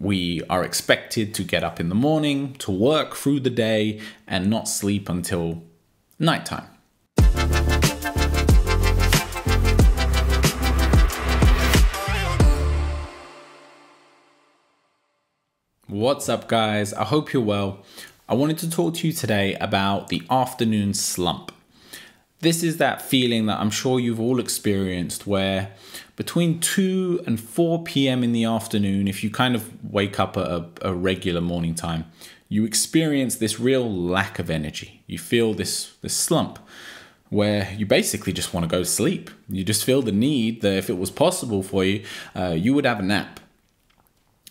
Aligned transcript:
We 0.00 0.42
are 0.48 0.62
expected 0.62 1.34
to 1.34 1.42
get 1.42 1.64
up 1.64 1.80
in 1.80 1.88
the 1.88 1.94
morning, 1.96 2.54
to 2.60 2.70
work 2.70 3.16
through 3.16 3.40
the 3.40 3.50
day, 3.50 4.00
and 4.28 4.48
not 4.48 4.68
sleep 4.68 5.08
until 5.08 5.64
nighttime. 6.20 6.68
What's 15.88 16.28
up, 16.28 16.48
guys? 16.48 16.92
I 16.92 17.02
hope 17.02 17.32
you're 17.32 17.42
well. 17.42 17.84
I 18.28 18.34
wanted 18.34 18.58
to 18.58 18.70
talk 18.70 18.94
to 18.94 19.06
you 19.08 19.12
today 19.12 19.54
about 19.54 20.08
the 20.08 20.22
afternoon 20.30 20.94
slump. 20.94 21.50
This 22.40 22.62
is 22.62 22.76
that 22.76 23.02
feeling 23.02 23.46
that 23.46 23.58
I'm 23.58 23.70
sure 23.70 23.98
you've 23.98 24.20
all 24.20 24.38
experienced 24.38 25.26
where 25.26 25.72
between 26.14 26.60
2 26.60 27.24
and 27.26 27.40
4 27.40 27.82
p.m. 27.82 28.22
in 28.22 28.32
the 28.32 28.44
afternoon, 28.44 29.08
if 29.08 29.24
you 29.24 29.30
kind 29.30 29.56
of 29.56 29.70
wake 29.92 30.20
up 30.20 30.36
at 30.36 30.46
a, 30.46 30.66
a 30.82 30.94
regular 30.94 31.40
morning 31.40 31.74
time, 31.74 32.04
you 32.48 32.64
experience 32.64 33.36
this 33.36 33.58
real 33.58 33.92
lack 33.92 34.38
of 34.38 34.50
energy. 34.50 35.02
You 35.06 35.18
feel 35.18 35.52
this, 35.52 35.94
this 36.00 36.14
slump 36.14 36.58
where 37.28 37.72
you 37.76 37.84
basically 37.84 38.32
just 38.32 38.54
want 38.54 38.64
to 38.64 38.68
go 38.68 38.80
to 38.80 38.88
sleep. 38.88 39.30
You 39.48 39.64
just 39.64 39.84
feel 39.84 40.00
the 40.00 40.12
need 40.12 40.62
that 40.62 40.76
if 40.76 40.88
it 40.88 40.98
was 40.98 41.10
possible 41.10 41.62
for 41.62 41.84
you, 41.84 42.04
uh, 42.34 42.54
you 42.56 42.72
would 42.72 42.86
have 42.86 43.00
a 43.00 43.02
nap. 43.02 43.40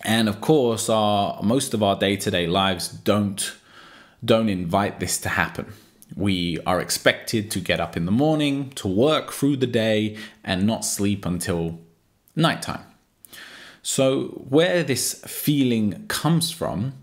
And 0.04 0.30
of 0.30 0.42
course, 0.42 0.90
our 0.90 1.42
most 1.42 1.74
of 1.74 1.82
our 1.82 1.98
day-to-day 1.98 2.48
lives 2.48 2.88
don't 2.88 3.56
don't 4.24 4.50
invite 4.50 5.00
this 5.00 5.18
to 5.20 5.30
happen. 5.30 5.74
We 6.18 6.60
are 6.66 6.82
expected 6.82 7.52
to 7.52 7.60
get 7.60 7.80
up 7.80 7.96
in 7.96 8.06
the 8.06 8.12
morning, 8.12 8.72
to 8.72 8.88
work 8.88 9.32
through 9.32 9.58
the 9.58 9.68
day, 9.68 10.18
and 10.44 10.66
not 10.66 10.84
sleep 10.84 11.28
until 11.28 11.80
nighttime. 12.36 12.86
So, 13.84 14.44
where 14.50 14.82
this 14.82 15.14
feeling 15.28 16.08
comes 16.08 16.50
from, 16.50 16.94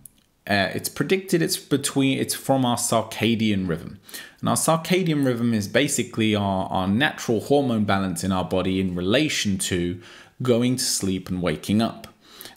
uh, 0.48 0.70
it's 0.74 0.88
predicted 0.88 1.42
it's 1.42 1.56
between 1.56 2.18
it's 2.18 2.34
from 2.34 2.66
our 2.66 2.76
circadian 2.76 3.68
rhythm. 3.68 4.00
And 4.40 4.48
our 4.48 4.56
circadian 4.56 5.24
rhythm 5.24 5.54
is 5.54 5.68
basically 5.68 6.34
our, 6.34 6.66
our 6.66 6.88
natural 6.88 7.40
hormone 7.40 7.84
balance 7.84 8.24
in 8.24 8.32
our 8.32 8.44
body 8.44 8.80
in 8.80 8.96
relation 8.96 9.58
to 9.58 10.00
going 10.42 10.74
to 10.74 10.84
sleep 10.84 11.28
and 11.28 11.40
waking 11.40 11.80
up 11.80 12.08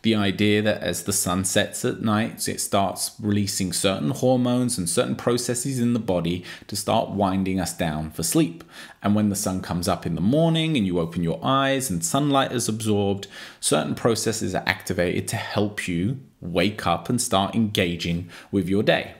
the 0.02 0.16
idea 0.16 0.62
that 0.62 0.82
as 0.82 1.04
the 1.04 1.14
sun 1.14 1.46
sets 1.46 1.84
at 1.84 2.02
night, 2.02 2.48
it 2.48 2.62
starts 2.62 3.12
releasing 3.20 3.74
certain 3.74 4.12
hormones 4.12 4.78
and 4.78 4.90
certain 4.90 5.16
processes 5.16 5.80
in 5.80 5.94
the 5.94 6.00
body 6.00 6.44
to 6.68 6.76
start 6.76 7.10
winding 7.10 7.60
us 7.60 7.74
down 7.74 8.12
for 8.12 8.24
sleep. 8.24 8.64
And 9.02 9.16
when 9.16 9.30
the 9.30 9.36
sun 9.36 9.62
comes 9.62 9.88
up 9.88 10.06
in 10.06 10.16
the 10.16 10.22
morning 10.22 10.78
and 10.78 10.86
you 10.86 11.00
open 11.00 11.24
your 11.24 11.40
eyes 11.44 11.90
and 11.90 12.04
sunlight 12.04 12.52
is 12.52 12.70
absorbed, 12.70 13.28
certain 13.60 13.96
processes 13.96 14.54
are 14.54 14.64
activated 14.66 15.28
to 15.30 15.36
help 15.36 15.88
you 15.88 16.20
wake 16.42 16.86
up 16.86 17.10
and 17.10 17.22
start 17.22 17.56
engaging 17.56 18.30
with 18.52 18.70
your 18.70 18.84
day. 18.84 19.16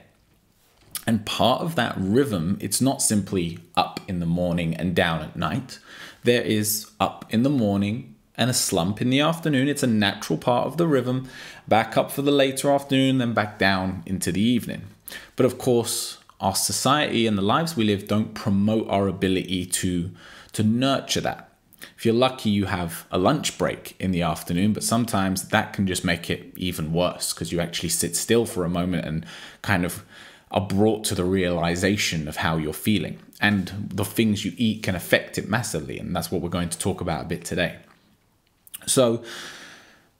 And 1.06 1.24
part 1.24 1.62
of 1.62 1.74
that 1.76 1.94
rhythm, 1.96 2.58
it's 2.60 2.82
not 2.82 3.00
simply 3.00 3.60
up 3.74 3.98
in 4.06 4.20
the 4.20 4.26
morning 4.26 4.74
and 4.74 4.94
down 4.94 5.22
at 5.22 5.36
night. 5.36 5.78
There 6.22 6.42
is 6.42 6.90
up 7.00 7.24
in 7.30 7.44
the 7.44 7.50
morning, 7.50 8.14
and 8.38 8.48
a 8.48 8.54
slump 8.54 9.02
in 9.02 9.10
the 9.10 9.20
afternoon. 9.20 9.68
It's 9.68 9.82
a 9.82 9.88
natural 9.88 10.38
part 10.38 10.66
of 10.66 10.76
the 10.76 10.86
rhythm. 10.86 11.28
Back 11.66 11.98
up 11.98 12.12
for 12.12 12.22
the 12.22 12.30
later 12.30 12.70
afternoon, 12.70 13.18
then 13.18 13.34
back 13.34 13.58
down 13.58 14.04
into 14.06 14.30
the 14.32 14.40
evening. 14.40 14.82
But 15.36 15.44
of 15.44 15.58
course, 15.58 16.18
our 16.40 16.54
society 16.54 17.26
and 17.26 17.36
the 17.36 17.42
lives 17.42 17.76
we 17.76 17.84
live 17.84 18.06
don't 18.06 18.34
promote 18.34 18.88
our 18.88 19.08
ability 19.08 19.66
to, 19.66 20.12
to 20.52 20.62
nurture 20.62 21.20
that. 21.20 21.50
If 21.96 22.06
you're 22.06 22.14
lucky, 22.14 22.50
you 22.50 22.66
have 22.66 23.06
a 23.10 23.18
lunch 23.18 23.58
break 23.58 23.96
in 23.98 24.12
the 24.12 24.22
afternoon, 24.22 24.72
but 24.72 24.84
sometimes 24.84 25.48
that 25.48 25.72
can 25.72 25.88
just 25.88 26.04
make 26.04 26.30
it 26.30 26.52
even 26.56 26.92
worse 26.92 27.32
because 27.32 27.50
you 27.50 27.60
actually 27.60 27.88
sit 27.88 28.14
still 28.14 28.46
for 28.46 28.64
a 28.64 28.68
moment 28.68 29.04
and 29.04 29.26
kind 29.62 29.84
of 29.84 30.04
are 30.52 30.60
brought 30.60 31.04
to 31.04 31.14
the 31.16 31.24
realization 31.24 32.28
of 32.28 32.36
how 32.36 32.56
you're 32.56 32.72
feeling. 32.72 33.18
And 33.40 33.90
the 33.92 34.04
things 34.04 34.44
you 34.44 34.52
eat 34.56 34.84
can 34.84 34.94
affect 34.94 35.38
it 35.38 35.48
massively. 35.48 35.98
And 35.98 36.14
that's 36.14 36.30
what 36.30 36.40
we're 36.40 36.48
going 36.48 36.70
to 36.70 36.78
talk 36.78 37.00
about 37.00 37.22
a 37.24 37.28
bit 37.28 37.44
today. 37.44 37.76
So, 38.88 39.22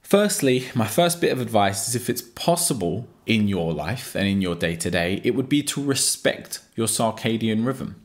firstly, 0.03 0.69
my 0.75 0.87
first 0.87 1.21
bit 1.21 1.33
of 1.33 1.41
advice 1.41 1.89
is 1.89 1.95
if 1.95 2.11
it's 2.11 2.23
possible 2.23 3.09
in 3.27 3.49
your 3.49 3.73
life 3.73 4.15
and 4.15 4.27
in 4.27 4.41
your 4.41 4.55
day 4.55 4.77
to 4.77 4.91
day, 4.91 5.21
it 5.25 5.35
would 5.35 5.49
be 5.49 5.63
to 5.63 5.83
respect 5.83 6.61
your 6.77 6.87
circadian 6.87 7.67
rhythm. 7.67 8.03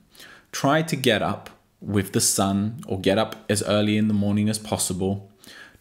Try 0.51 0.81
to 0.83 0.95
get 0.95 1.21
up 1.21 1.49
with 1.81 2.13
the 2.13 2.21
sun 2.21 2.81
or 2.87 2.99
get 2.99 3.17
up 3.17 3.35
as 3.49 3.63
early 3.63 3.97
in 3.97 4.07
the 4.07 4.13
morning 4.13 4.49
as 4.49 4.59
possible. 4.59 5.29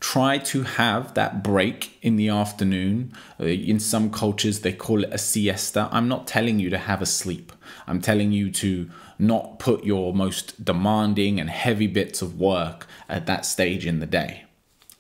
Try 0.01 0.39
to 0.39 0.63
have 0.63 1.15
that 1.15 1.45
break 1.45 1.97
in 2.03 2.17
the 2.17 2.29
afternoon. 2.29 3.13
Uh, 3.39 3.45
in 3.45 3.79
some 3.79 4.11
cultures, 4.11 4.61
they 4.61 4.73
call 4.73 5.05
it 5.05 5.13
a 5.13 5.19
siesta. 5.19 5.89
I'm 5.93 6.09
not 6.09 6.27
telling 6.27 6.59
you 6.59 6.71
to 6.71 6.79
have 6.79 7.01
a 7.01 7.07
sleep. 7.07 7.53
I'm 7.87 8.01
telling 8.01 8.33
you 8.33 8.51
to 8.51 8.91
not 9.17 9.61
put 9.61 9.85
your 9.85 10.13
most 10.13 10.65
demanding 10.65 11.39
and 11.39 11.49
heavy 11.49 11.87
bits 11.87 12.21
of 12.21 12.41
work 12.41 12.89
at 13.09 13.27
that 13.27 13.47
stage 13.47 13.87
in 13.87 14.01
the 14.01 14.07
day 14.07 14.45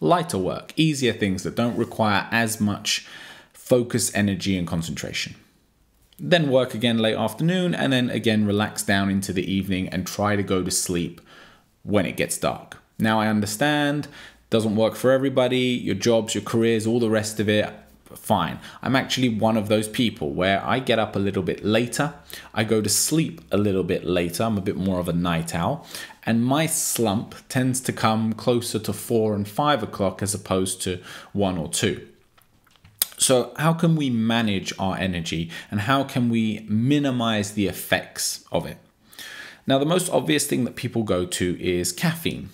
lighter 0.02 0.36
work, 0.36 0.72
easier 0.76 1.12
things 1.12 1.44
that 1.44 1.54
don't 1.54 1.76
require 1.76 2.26
as 2.32 2.60
much 2.60 3.06
focus, 3.52 4.10
energy, 4.14 4.58
and 4.58 4.66
concentration. 4.66 5.36
Then 6.18 6.50
work 6.50 6.74
again 6.74 6.98
late 6.98 7.16
afternoon, 7.16 7.74
and 7.74 7.92
then 7.92 8.10
again 8.10 8.44
relax 8.44 8.82
down 8.82 9.08
into 9.08 9.32
the 9.32 9.50
evening 9.50 9.88
and 9.88 10.06
try 10.06 10.34
to 10.34 10.42
go 10.42 10.62
to 10.62 10.70
sleep 10.70 11.20
when 11.84 12.04
it 12.04 12.16
gets 12.16 12.36
dark. 12.36 12.78
Now, 12.98 13.20
I 13.20 13.28
understand 13.28 14.08
doesn't 14.50 14.76
work 14.76 14.96
for 14.96 15.12
everybody, 15.12 15.58
your 15.58 15.94
jobs, 15.94 16.34
your 16.34 16.44
careers, 16.44 16.86
all 16.86 17.00
the 17.00 17.08
rest 17.08 17.40
of 17.40 17.48
it 17.48 17.72
fine. 18.18 18.58
I'm 18.82 18.96
actually 18.96 19.28
one 19.28 19.56
of 19.56 19.68
those 19.68 19.88
people 19.88 20.32
where 20.32 20.64
I 20.64 20.78
get 20.78 20.98
up 20.98 21.16
a 21.16 21.18
little 21.18 21.42
bit 21.42 21.64
later, 21.64 22.14
I 22.54 22.64
go 22.64 22.80
to 22.80 22.88
sleep 22.88 23.40
a 23.50 23.56
little 23.56 23.84
bit 23.84 24.04
later, 24.04 24.44
I'm 24.44 24.58
a 24.58 24.62
bit 24.62 24.76
more 24.76 24.98
of 24.98 25.08
a 25.08 25.12
night 25.12 25.54
owl, 25.54 25.86
and 26.24 26.44
my 26.44 26.66
slump 26.66 27.34
tends 27.48 27.80
to 27.80 27.92
come 27.92 28.32
closer 28.32 28.78
to 28.78 28.92
four 28.92 29.34
and 29.34 29.46
five 29.46 29.82
o'clock 29.82 30.22
as 30.22 30.34
opposed 30.34 30.82
to 30.82 31.00
one 31.32 31.58
or 31.58 31.68
two. 31.68 32.06
So, 33.18 33.52
how 33.56 33.72
can 33.72 33.94
we 33.94 34.10
manage 34.10 34.72
our 34.78 34.96
energy 34.96 35.50
and 35.70 35.82
how 35.82 36.02
can 36.02 36.28
we 36.28 36.66
minimize 36.68 37.52
the 37.52 37.68
effects 37.68 38.44
of 38.50 38.66
it? 38.66 38.78
Now, 39.64 39.78
the 39.78 39.86
most 39.86 40.10
obvious 40.10 40.46
thing 40.46 40.64
that 40.64 40.74
people 40.74 41.04
go 41.04 41.24
to 41.24 41.62
is 41.62 41.92
caffeine 41.92 42.48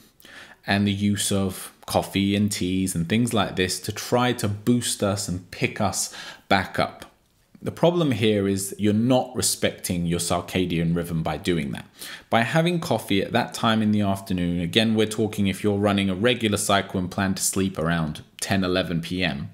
and 0.66 0.86
the 0.86 0.92
use 0.92 1.32
of 1.32 1.72
coffee 1.88 2.36
and 2.36 2.52
teas 2.52 2.94
and 2.94 3.08
things 3.08 3.32
like 3.32 3.56
this 3.56 3.80
to 3.80 3.90
try 3.90 4.30
to 4.34 4.46
boost 4.46 5.02
us 5.02 5.26
and 5.26 5.50
pick 5.50 5.80
us 5.80 6.14
back 6.46 6.78
up. 6.78 7.06
The 7.62 7.72
problem 7.72 8.12
here 8.12 8.46
is 8.46 8.74
you're 8.78 8.92
not 8.92 9.34
respecting 9.34 10.04
your 10.04 10.20
circadian 10.20 10.94
rhythm 10.94 11.22
by 11.22 11.38
doing 11.38 11.72
that. 11.72 11.86
By 12.28 12.42
having 12.42 12.78
coffee 12.78 13.22
at 13.22 13.32
that 13.32 13.54
time 13.54 13.80
in 13.80 13.90
the 13.90 14.02
afternoon, 14.02 14.60
again, 14.60 14.94
we're 14.94 15.06
talking 15.06 15.46
if 15.46 15.64
you're 15.64 15.78
running 15.78 16.10
a 16.10 16.14
regular 16.14 16.58
cycle 16.58 17.00
and 17.00 17.10
plan 17.10 17.34
to 17.34 17.42
sleep 17.42 17.78
around 17.78 18.22
10, 18.42 18.62
11 18.62 19.00
p.m., 19.00 19.50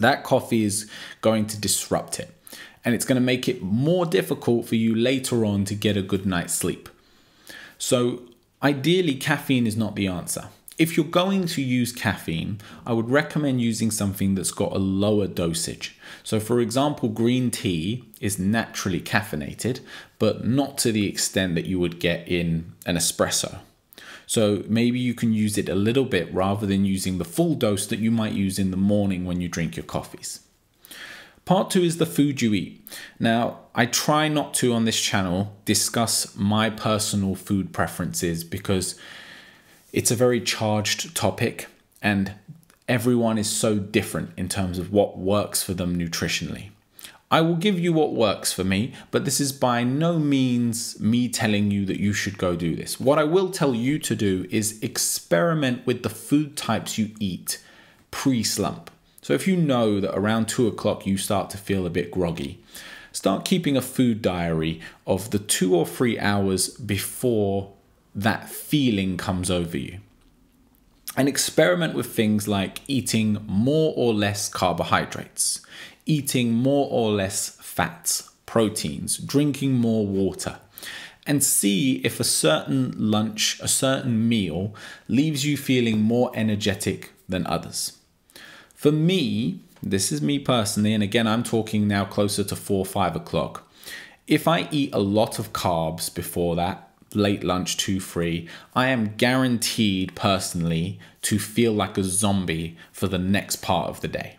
that 0.00 0.24
coffee 0.24 0.64
is 0.64 0.90
going 1.20 1.46
to 1.48 1.60
disrupt 1.60 2.18
it. 2.18 2.34
And 2.82 2.94
it's 2.94 3.04
going 3.04 3.20
to 3.20 3.24
make 3.32 3.46
it 3.46 3.62
more 3.62 4.06
difficult 4.06 4.66
for 4.66 4.76
you 4.76 4.94
later 4.94 5.44
on 5.44 5.66
to 5.66 5.74
get 5.74 5.98
a 5.98 6.02
good 6.02 6.24
night's 6.24 6.54
sleep. 6.54 6.88
So, 7.78 8.22
ideally, 8.62 9.16
caffeine 9.16 9.66
is 9.66 9.76
not 9.76 9.96
the 9.96 10.06
answer 10.06 10.48
if 10.78 10.96
you're 10.96 11.06
going 11.06 11.46
to 11.46 11.62
use 11.62 11.92
caffeine, 11.92 12.60
I 12.84 12.92
would 12.92 13.10
recommend 13.10 13.60
using 13.60 13.90
something 13.90 14.34
that's 14.34 14.50
got 14.50 14.72
a 14.72 14.78
lower 14.78 15.26
dosage. 15.26 15.98
So, 16.22 16.38
for 16.38 16.60
example, 16.60 17.08
green 17.08 17.50
tea 17.50 18.04
is 18.20 18.38
naturally 18.38 19.00
caffeinated, 19.00 19.80
but 20.18 20.46
not 20.46 20.76
to 20.78 20.92
the 20.92 21.08
extent 21.08 21.54
that 21.54 21.66
you 21.66 21.78
would 21.80 21.98
get 21.98 22.28
in 22.28 22.72
an 22.84 22.96
espresso. 22.96 23.60
So, 24.26 24.64
maybe 24.68 24.98
you 24.98 25.14
can 25.14 25.32
use 25.32 25.56
it 25.56 25.68
a 25.68 25.74
little 25.74 26.04
bit 26.04 26.32
rather 26.34 26.66
than 26.66 26.84
using 26.84 27.16
the 27.16 27.24
full 27.24 27.54
dose 27.54 27.86
that 27.86 28.00
you 28.00 28.10
might 28.10 28.32
use 28.32 28.58
in 28.58 28.70
the 28.70 28.76
morning 28.76 29.24
when 29.24 29.40
you 29.40 29.48
drink 29.48 29.76
your 29.76 29.84
coffees. 29.84 30.40
Part 31.46 31.70
two 31.70 31.82
is 31.82 31.98
the 31.98 32.06
food 32.06 32.42
you 32.42 32.52
eat. 32.54 32.84
Now, 33.20 33.60
I 33.72 33.86
try 33.86 34.26
not 34.26 34.52
to 34.54 34.72
on 34.72 34.84
this 34.84 35.00
channel 35.00 35.56
discuss 35.64 36.36
my 36.36 36.68
personal 36.70 37.36
food 37.36 37.72
preferences 37.72 38.42
because 38.42 38.98
it's 39.96 40.10
a 40.10 40.14
very 40.14 40.42
charged 40.42 41.16
topic, 41.16 41.68
and 42.02 42.34
everyone 42.86 43.38
is 43.38 43.48
so 43.48 43.78
different 43.78 44.28
in 44.36 44.46
terms 44.46 44.78
of 44.78 44.92
what 44.92 45.16
works 45.16 45.62
for 45.62 45.72
them 45.72 45.98
nutritionally. 45.98 46.68
I 47.30 47.40
will 47.40 47.56
give 47.56 47.80
you 47.80 47.94
what 47.94 48.12
works 48.12 48.52
for 48.52 48.62
me, 48.62 48.92
but 49.10 49.24
this 49.24 49.40
is 49.40 49.52
by 49.52 49.84
no 49.84 50.18
means 50.18 51.00
me 51.00 51.30
telling 51.30 51.70
you 51.70 51.86
that 51.86 51.98
you 51.98 52.12
should 52.12 52.36
go 52.36 52.54
do 52.54 52.76
this. 52.76 53.00
What 53.00 53.18
I 53.18 53.24
will 53.24 53.50
tell 53.50 53.74
you 53.74 53.98
to 54.00 54.14
do 54.14 54.46
is 54.50 54.78
experiment 54.82 55.86
with 55.86 56.02
the 56.02 56.10
food 56.10 56.58
types 56.58 56.98
you 56.98 57.12
eat 57.18 57.58
pre 58.10 58.42
slump. 58.42 58.90
So 59.22 59.32
if 59.32 59.48
you 59.48 59.56
know 59.56 59.98
that 59.98 60.14
around 60.14 60.46
two 60.46 60.68
o'clock 60.68 61.06
you 61.06 61.16
start 61.16 61.48
to 61.50 61.58
feel 61.58 61.86
a 61.86 61.90
bit 61.90 62.10
groggy, 62.10 62.62
start 63.12 63.46
keeping 63.46 63.78
a 63.78 63.82
food 63.82 64.20
diary 64.20 64.78
of 65.06 65.30
the 65.30 65.38
two 65.38 65.74
or 65.74 65.86
three 65.86 66.18
hours 66.18 66.68
before 66.68 67.72
that 68.16 68.48
feeling 68.48 69.16
comes 69.16 69.50
over 69.50 69.76
you. 69.76 70.00
and 71.16 71.28
experiment 71.28 71.94
with 71.94 72.06
things 72.06 72.46
like 72.46 72.80
eating 72.86 73.38
more 73.46 73.94
or 73.96 74.12
less 74.12 74.48
carbohydrates, 74.48 75.60
eating 76.04 76.52
more 76.52 76.88
or 76.90 77.10
less 77.10 77.56
fats, 77.60 78.30
proteins, 78.44 79.16
drinking 79.16 79.72
more 79.72 80.06
water, 80.06 80.58
and 81.26 81.42
see 81.42 81.96
if 82.04 82.20
a 82.20 82.24
certain 82.24 82.92
lunch, 82.96 83.58
a 83.60 83.68
certain 83.68 84.28
meal 84.28 84.74
leaves 85.08 85.44
you 85.44 85.56
feeling 85.56 86.00
more 86.00 86.30
energetic 86.34 87.10
than 87.28 87.46
others. 87.46 87.98
For 88.74 88.92
me, 88.92 89.60
this 89.82 90.12
is 90.12 90.20
me 90.20 90.38
personally, 90.38 90.92
and 90.92 91.02
again, 91.02 91.26
I'm 91.26 91.42
talking 91.42 91.88
now 91.88 92.04
closer 92.04 92.44
to 92.44 92.54
four, 92.54 92.84
five 92.84 93.16
o'clock. 93.16 93.66
If 94.26 94.46
I 94.46 94.68
eat 94.70 94.90
a 94.92 94.98
lot 94.98 95.38
of 95.38 95.52
carbs 95.52 96.14
before 96.14 96.56
that, 96.56 96.85
late 97.16 97.42
lunch, 97.42 97.76
two, 97.76 98.00
three, 98.00 98.48
I 98.74 98.88
am 98.88 99.16
guaranteed 99.16 100.14
personally 100.14 100.98
to 101.22 101.38
feel 101.38 101.72
like 101.72 101.98
a 101.98 102.04
zombie 102.04 102.76
for 102.92 103.08
the 103.08 103.18
next 103.18 103.56
part 103.56 103.88
of 103.88 104.00
the 104.00 104.08
day. 104.08 104.36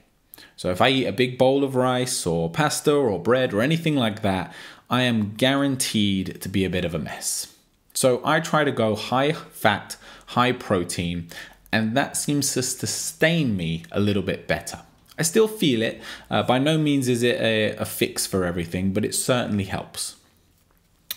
So 0.55 0.71
if 0.71 0.81
I 0.81 0.89
eat 0.89 1.05
a 1.05 1.11
big 1.11 1.37
bowl 1.37 1.63
of 1.63 1.75
rice 1.75 2.25
or 2.25 2.49
pasta 2.49 2.93
or 2.93 3.19
bread 3.19 3.53
or 3.53 3.61
anything 3.61 3.95
like 3.95 4.21
that, 4.21 4.53
I 4.89 5.01
am 5.01 5.35
guaranteed 5.35 6.41
to 6.41 6.49
be 6.49 6.63
a 6.65 6.69
bit 6.69 6.85
of 6.85 6.95
a 6.95 6.99
mess. 6.99 7.53
So 7.93 8.21
I 8.23 8.39
try 8.39 8.63
to 8.63 8.71
go 8.71 8.95
high 8.95 9.33
fat, 9.33 9.97
high 10.27 10.51
protein, 10.51 11.27
and 11.71 11.97
that 11.97 12.15
seems 12.15 12.53
to 12.53 12.63
sustain 12.63 13.57
me 13.57 13.83
a 13.91 13.99
little 13.99 14.23
bit 14.23 14.47
better. 14.47 14.81
I 15.19 15.23
still 15.23 15.47
feel 15.47 15.81
it. 15.81 16.01
Uh, 16.29 16.43
by 16.43 16.59
no 16.59 16.77
means 16.77 17.07
is 17.07 17.23
it 17.23 17.41
a, 17.41 17.75
a 17.75 17.85
fix 17.85 18.25
for 18.25 18.45
everything, 18.45 18.93
but 18.93 19.03
it 19.03 19.15
certainly 19.15 19.65
helps. 19.65 20.15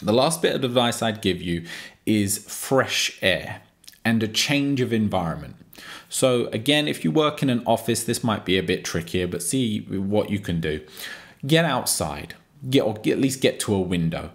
The 0.02 0.12
last 0.12 0.40
bit 0.42 0.54
of 0.54 0.64
advice 0.64 1.02
I'd 1.02 1.22
give 1.22 1.42
you 1.42 1.66
is 2.06 2.38
fresh 2.38 3.18
air 3.22 3.62
and 4.04 4.22
a 4.22 4.28
change 4.28 4.80
of 4.80 4.92
environment. 4.92 5.56
So, 6.08 6.46
again, 6.46 6.88
if 6.88 7.04
you 7.04 7.10
work 7.10 7.42
in 7.42 7.50
an 7.50 7.62
office, 7.66 8.04
this 8.04 8.24
might 8.24 8.44
be 8.44 8.58
a 8.58 8.62
bit 8.62 8.84
trickier, 8.84 9.26
but 9.26 9.42
see 9.42 9.80
what 9.80 10.30
you 10.30 10.38
can 10.38 10.60
do. 10.60 10.80
Get 11.46 11.64
outside, 11.64 12.34
get 12.68 12.82
or 12.82 12.96
at 12.96 13.18
least 13.18 13.40
get 13.40 13.60
to 13.60 13.74
a 13.74 13.80
window. 13.80 14.30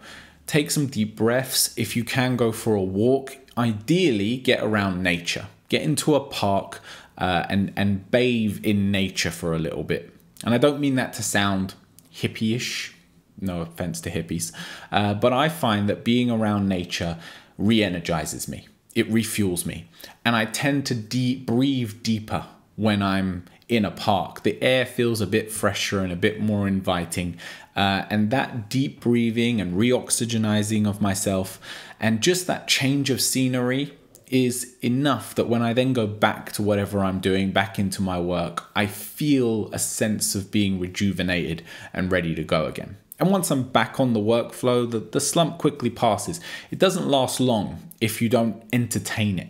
Take 0.48 0.72
some 0.72 0.88
deep 0.88 1.16
breaths. 1.16 1.74
If 1.78 1.96
you 1.96 2.04
can 2.04 2.36
go 2.36 2.52
for 2.52 2.76
a 2.76 2.82
walk, 2.82 3.38
ideally 3.58 4.38
get 4.38 4.64
around 4.64 5.04
nature. 5.04 5.48
Get 5.70 5.82
into 5.82 6.16
a 6.16 6.20
park 6.20 6.80
uh, 7.18 7.46
and 7.50 7.74
and 7.76 8.10
bathe 8.12 8.64
in 8.64 8.92
nature 8.92 9.32
for 9.32 9.54
a 9.54 9.60
little 9.60 9.84
bit. 9.84 10.12
And 10.44 10.54
I 10.54 10.58
don't 10.58 10.80
mean 10.80 10.96
that 10.96 11.14
to 11.14 11.24
sound 11.24 11.74
hippie-ish. 12.14 12.95
No 13.40 13.62
offense 13.62 14.02
to 14.02 14.12
hippies, 14.12 14.52
uh, 14.92 15.14
but 15.14 15.34
I 15.34 15.50
find 15.50 15.90
that 15.90 16.04
being 16.04 16.32
around 16.32 16.70
nature 16.70 17.18
re-energizes 17.58 18.48
me. 18.48 18.68
It 18.94 19.10
refuels 19.12 19.66
me, 19.66 19.90
and 20.24 20.36
I 20.36 20.46
tend 20.46 20.86
to 20.86 20.96
deep 20.96 21.46
breathe 21.46 22.02
deeper 22.02 22.46
when 22.76 23.02
I'm 23.02 23.46
in 23.68 23.86
a 23.86 23.92
park. 23.92 24.44
The 24.44 24.62
air 24.62 24.86
feels 24.86 25.22
a 25.22 25.28
bit 25.28 25.52
fresher 25.52 26.00
and 26.00 26.12
a 26.12 26.16
bit 26.16 26.40
more 26.40 26.68
inviting. 26.68 27.38
Uh, 27.76 28.06
and 28.10 28.30
that 28.32 28.70
deep 28.70 29.02
breathing 29.02 29.60
and 29.60 29.74
reoxygenizing 29.74 30.88
of 30.88 31.02
myself 31.02 31.60
and 32.00 32.22
just 32.22 32.48
that 32.48 32.68
change 32.68 33.10
of 33.10 33.20
scenery 33.20 33.94
is 34.28 34.76
enough 34.82 35.36
that 35.36 35.48
when 35.48 35.62
I 35.62 35.74
then 35.74 35.94
go 35.94 36.08
back 36.08 36.52
to 36.54 36.64
whatever 36.64 37.00
I'm 37.00 37.20
doing, 37.20 37.52
back 37.52 37.78
into 37.78 38.02
my 38.02 38.20
work, 38.20 38.66
I 38.76 38.86
feel 38.86 39.72
a 39.72 39.80
sense 39.80 40.36
of 40.36 40.52
being 40.52 40.80
rejuvenated 40.80 41.64
and 41.94 42.12
ready 42.12 42.34
to 42.36 42.44
go 42.44 42.66
again. 42.66 42.98
And 43.20 43.32
once 43.32 43.50
I'm 43.50 43.64
back 43.64 44.00
on 44.00 44.14
the 44.14 44.20
workflow, 44.20 44.90
the, 44.90 45.00
the 45.00 45.22
slump 45.22 45.58
quickly 45.58 45.90
passes. 45.90 46.42
It 46.72 46.80
doesn't 46.80 47.08
last 47.08 47.40
long 47.40 47.92
if 48.02 48.22
you 48.22 48.28
don't 48.30 48.64
entertain 48.74 49.40
it. 49.40 49.50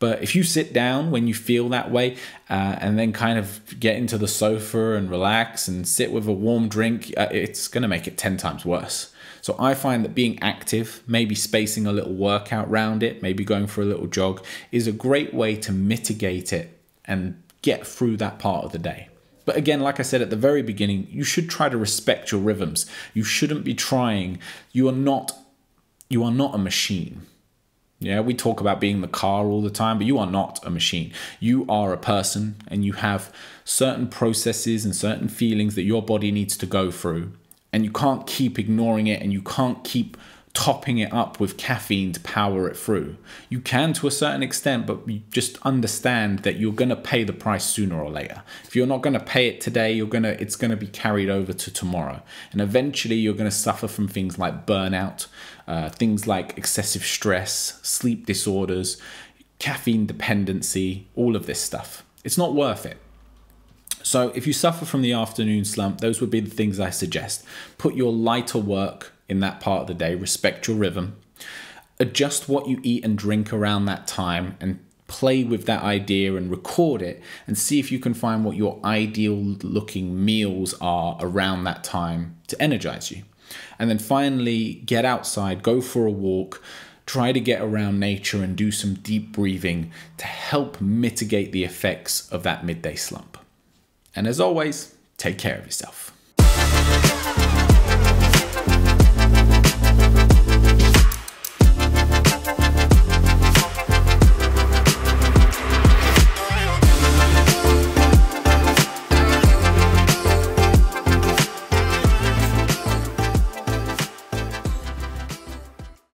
But 0.00 0.22
if 0.22 0.34
you 0.36 0.44
sit 0.44 0.72
down 0.72 1.10
when 1.10 1.26
you 1.26 1.34
feel 1.34 1.68
that 1.70 1.90
way 1.90 2.16
uh, 2.48 2.76
and 2.80 2.98
then 2.98 3.12
kind 3.12 3.38
of 3.38 3.78
get 3.80 3.96
into 3.96 4.16
the 4.16 4.28
sofa 4.28 4.94
and 4.94 5.10
relax 5.10 5.66
and 5.66 5.86
sit 5.88 6.12
with 6.12 6.26
a 6.28 6.32
warm 6.32 6.68
drink, 6.68 7.12
uh, 7.16 7.28
it's 7.32 7.66
going 7.66 7.82
to 7.82 7.88
make 7.88 8.06
it 8.06 8.16
10 8.16 8.36
times 8.36 8.64
worse. 8.64 9.12
So 9.40 9.56
I 9.58 9.74
find 9.74 10.04
that 10.04 10.14
being 10.14 10.38
active, 10.40 11.02
maybe 11.06 11.34
spacing 11.34 11.86
a 11.86 11.92
little 11.92 12.14
workout 12.14 12.68
around 12.68 13.02
it, 13.02 13.22
maybe 13.22 13.44
going 13.44 13.66
for 13.66 13.82
a 13.82 13.86
little 13.86 14.06
jog, 14.06 14.44
is 14.70 14.86
a 14.86 14.92
great 14.92 15.34
way 15.34 15.56
to 15.56 15.72
mitigate 15.72 16.52
it 16.52 16.78
and 17.04 17.42
get 17.62 17.86
through 17.86 18.18
that 18.18 18.38
part 18.38 18.64
of 18.64 18.72
the 18.72 18.78
day. 18.78 19.08
But 19.48 19.56
again, 19.56 19.80
like 19.80 19.98
I 19.98 20.02
said 20.02 20.20
at 20.20 20.28
the 20.28 20.36
very 20.36 20.60
beginning, 20.60 21.08
you 21.10 21.24
should 21.24 21.48
try 21.48 21.70
to 21.70 21.78
respect 21.78 22.30
your 22.30 22.40
rhythms. 22.42 22.84
You 23.14 23.24
shouldn't 23.24 23.64
be 23.64 23.72
trying. 23.72 24.40
You 24.72 24.90
are 24.90 24.92
not 24.92 25.32
you 26.10 26.22
are 26.22 26.30
not 26.30 26.54
a 26.54 26.58
machine. 26.58 27.22
Yeah, 27.98 28.20
we 28.20 28.34
talk 28.34 28.60
about 28.60 28.78
being 28.78 29.00
the 29.00 29.08
car 29.08 29.46
all 29.46 29.62
the 29.62 29.70
time, 29.70 29.96
but 29.96 30.06
you 30.06 30.18
are 30.18 30.30
not 30.30 30.60
a 30.66 30.68
machine. 30.70 31.14
You 31.40 31.64
are 31.66 31.94
a 31.94 31.96
person 31.96 32.56
and 32.68 32.84
you 32.84 32.92
have 32.92 33.32
certain 33.64 34.08
processes 34.08 34.84
and 34.84 34.94
certain 34.94 35.28
feelings 35.28 35.76
that 35.76 35.84
your 35.84 36.02
body 36.02 36.30
needs 36.30 36.54
to 36.58 36.66
go 36.66 36.90
through. 36.90 37.32
And 37.72 37.86
you 37.86 37.90
can't 37.90 38.26
keep 38.26 38.58
ignoring 38.58 39.06
it 39.06 39.22
and 39.22 39.32
you 39.32 39.40
can't 39.40 39.82
keep 39.82 40.18
topping 40.58 40.98
it 40.98 41.12
up 41.12 41.38
with 41.38 41.56
caffeine 41.56 42.10
to 42.12 42.18
power 42.18 42.68
it 42.68 42.76
through. 42.76 43.16
You 43.48 43.60
can 43.60 43.92
to 43.92 44.08
a 44.08 44.10
certain 44.10 44.42
extent, 44.42 44.88
but 44.88 45.08
you 45.08 45.22
just 45.30 45.56
understand 45.62 46.40
that 46.40 46.56
you're 46.56 46.72
going 46.72 46.88
to 46.88 46.96
pay 46.96 47.22
the 47.22 47.32
price 47.32 47.64
sooner 47.64 48.02
or 48.02 48.10
later. 48.10 48.42
If 48.64 48.74
you're 48.74 48.88
not 48.88 49.00
going 49.00 49.14
to 49.14 49.20
pay 49.20 49.46
it 49.46 49.60
today, 49.60 49.92
you're 49.92 50.08
going 50.08 50.24
to 50.24 50.42
it's 50.42 50.56
going 50.56 50.72
to 50.72 50.76
be 50.76 50.88
carried 50.88 51.30
over 51.30 51.52
to 51.52 51.70
tomorrow. 51.70 52.22
And 52.50 52.60
eventually 52.60 53.14
you're 53.14 53.34
going 53.34 53.48
to 53.48 53.56
suffer 53.56 53.86
from 53.86 54.08
things 54.08 54.36
like 54.36 54.66
burnout, 54.66 55.28
uh, 55.68 55.90
things 55.90 56.26
like 56.26 56.58
excessive 56.58 57.04
stress, 57.04 57.78
sleep 57.84 58.26
disorders, 58.26 59.00
caffeine 59.60 60.06
dependency, 60.06 61.06
all 61.14 61.36
of 61.36 61.46
this 61.46 61.60
stuff. 61.60 62.04
It's 62.24 62.36
not 62.36 62.52
worth 62.52 62.84
it. 62.84 62.96
So 64.02 64.30
if 64.34 64.44
you 64.44 64.52
suffer 64.52 64.84
from 64.84 65.02
the 65.02 65.12
afternoon 65.12 65.64
slump, 65.64 66.00
those 66.00 66.20
would 66.20 66.30
be 66.30 66.40
the 66.40 66.50
things 66.50 66.80
I 66.80 66.90
suggest. 66.90 67.44
Put 67.76 67.94
your 67.94 68.12
lighter 68.12 68.58
work 68.58 69.12
in 69.28 69.40
that 69.40 69.60
part 69.60 69.82
of 69.82 69.86
the 69.86 69.94
day, 69.94 70.14
respect 70.14 70.66
your 70.66 70.76
rhythm, 70.76 71.16
adjust 72.00 72.48
what 72.48 72.68
you 72.68 72.80
eat 72.82 73.04
and 73.04 73.18
drink 73.18 73.52
around 73.52 73.84
that 73.86 74.06
time, 74.06 74.56
and 74.60 74.78
play 75.08 75.42
with 75.42 75.64
that 75.66 75.82
idea 75.82 76.36
and 76.36 76.50
record 76.50 77.02
it 77.02 77.20
and 77.46 77.58
see 77.58 77.80
if 77.80 77.90
you 77.90 77.98
can 77.98 78.14
find 78.14 78.44
what 78.44 78.56
your 78.56 78.78
ideal 78.84 79.34
looking 79.34 80.24
meals 80.24 80.74
are 80.80 81.16
around 81.20 81.64
that 81.64 81.82
time 81.82 82.36
to 82.46 82.60
energize 82.62 83.10
you. 83.10 83.22
And 83.78 83.88
then 83.88 83.98
finally, 83.98 84.74
get 84.74 85.04
outside, 85.04 85.62
go 85.62 85.80
for 85.80 86.06
a 86.06 86.10
walk, 86.10 86.62
try 87.06 87.32
to 87.32 87.40
get 87.40 87.62
around 87.62 87.98
nature 87.98 88.42
and 88.42 88.54
do 88.54 88.70
some 88.70 88.94
deep 88.94 89.32
breathing 89.32 89.90
to 90.18 90.26
help 90.26 90.78
mitigate 90.80 91.52
the 91.52 91.64
effects 91.64 92.28
of 92.30 92.42
that 92.42 92.64
midday 92.64 92.94
slump. 92.94 93.38
And 94.14 94.26
as 94.26 94.38
always, 94.38 94.94
take 95.16 95.38
care 95.38 95.58
of 95.58 95.64
yourself. 95.64 96.12